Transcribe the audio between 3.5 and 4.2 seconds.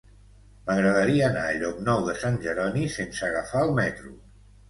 el metro.